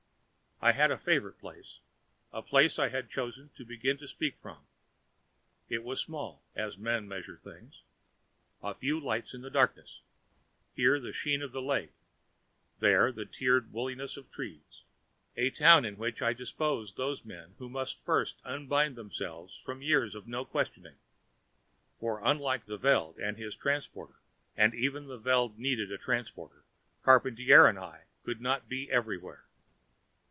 [0.63, 1.79] I had a favorite place;
[2.31, 4.59] the place I had chosen to begin to speak from.
[5.69, 7.81] It was small, as men measure things
[8.61, 10.01] a few lights in the darkness,
[10.75, 11.93] here the sheen of a lake,
[12.77, 14.83] there the tiered wooliness of trees
[15.35, 19.79] a town in which I had disposed those men who must first unbind themselves from
[19.79, 20.97] the years of no questioning.
[21.99, 24.19] For unlike the Veld and his transporter
[24.55, 26.65] and even the Veld needed a transporter
[27.03, 29.45] Charpantier and I could not be everywhere.